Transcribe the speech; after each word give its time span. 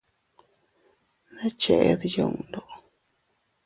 ¿Ne 1.35 1.45
ched 1.61 2.01
yundu? 2.13 2.61